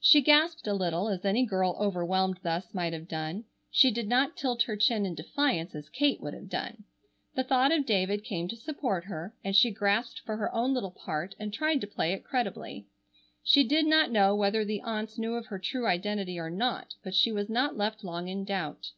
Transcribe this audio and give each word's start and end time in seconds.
She 0.00 0.22
gasped 0.22 0.66
a 0.66 0.74
little, 0.74 1.08
as 1.08 1.24
any 1.24 1.46
girl 1.46 1.76
overwhelmed 1.78 2.40
thus 2.42 2.74
might 2.74 2.92
have 2.92 3.06
done. 3.06 3.44
She 3.70 3.92
did 3.92 4.08
not 4.08 4.36
tilt 4.36 4.62
her 4.62 4.74
chin 4.76 5.06
in 5.06 5.14
defiance 5.14 5.72
as 5.76 5.88
Kate 5.88 6.20
would 6.20 6.34
have 6.34 6.48
done. 6.48 6.82
The 7.36 7.44
thought 7.44 7.70
of 7.70 7.86
David 7.86 8.24
came 8.24 8.48
to 8.48 8.56
support 8.56 9.04
her, 9.04 9.36
and 9.44 9.54
she 9.54 9.70
grasped 9.70 10.18
for 10.26 10.36
her 10.36 10.52
own 10.52 10.74
little 10.74 10.90
part 10.90 11.36
and 11.38 11.52
tried 11.54 11.80
to 11.80 11.86
play 11.86 12.12
it 12.12 12.24
creditably. 12.24 12.88
She 13.44 13.62
did 13.62 13.86
not 13.86 14.10
know 14.10 14.34
whether 14.34 14.64
the 14.64 14.80
aunts 14.82 15.16
knew 15.16 15.34
of 15.34 15.46
her 15.46 15.60
true 15.60 15.86
identity 15.86 16.40
or 16.40 16.50
not, 16.50 16.96
but 17.04 17.14
she 17.14 17.30
was 17.30 17.48
not 17.48 17.76
left 17.76 18.02
long 18.02 18.26
in 18.26 18.44
doubt. 18.44 18.90